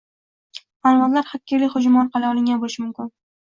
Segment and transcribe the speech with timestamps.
[0.87, 3.13] Ma’lumotlar xakerlik hujumi orqali olingan bo‘lishi mumkin